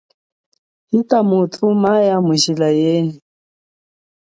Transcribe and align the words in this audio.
Ita 0.99 1.19
muthu 1.29 1.65
maya 1.81 2.15
mujila 2.25 2.67
yenyi. 2.81 3.17